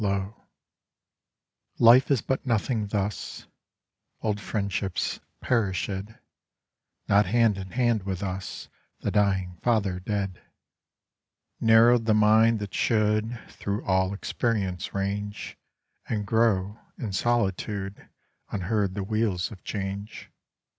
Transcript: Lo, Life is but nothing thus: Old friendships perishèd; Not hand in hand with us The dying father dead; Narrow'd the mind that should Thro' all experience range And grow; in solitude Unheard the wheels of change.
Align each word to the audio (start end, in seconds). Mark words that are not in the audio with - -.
Lo, 0.01 0.47
Life 1.77 2.09
is 2.09 2.23
but 2.23 2.43
nothing 2.43 2.87
thus: 2.87 3.45
Old 4.21 4.41
friendships 4.41 5.19
perishèd; 5.43 6.17
Not 7.07 7.27
hand 7.27 7.55
in 7.59 7.69
hand 7.69 8.01
with 8.01 8.23
us 8.23 8.67
The 9.01 9.11
dying 9.11 9.59
father 9.61 9.99
dead; 9.99 10.41
Narrow'd 11.59 12.07
the 12.07 12.15
mind 12.15 12.57
that 12.57 12.73
should 12.73 13.39
Thro' 13.49 13.85
all 13.85 14.11
experience 14.11 14.95
range 14.95 15.55
And 16.09 16.25
grow; 16.25 16.79
in 16.97 17.11
solitude 17.13 18.09
Unheard 18.49 18.95
the 18.95 19.03
wheels 19.03 19.51
of 19.51 19.63
change. 19.63 20.31